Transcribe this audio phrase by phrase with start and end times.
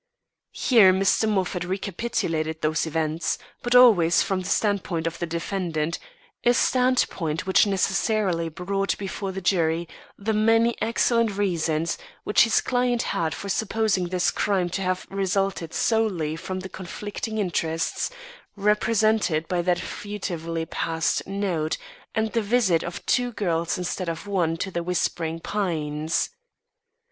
[0.53, 1.29] Here Mr.
[1.29, 5.99] Moffat recapitulated those events, but always from the standpoint of the defendant
[6.43, 9.87] a standpoint which necessarily brought before the jury
[10.17, 15.71] the many excellent reasons which his client had for supposing this crime to have resulted
[15.71, 18.09] solely from the conflicting interests
[18.55, 21.77] represented by that furtively passed note,
[22.15, 26.31] and the visit of two girls instead of one to The Whispering Pines.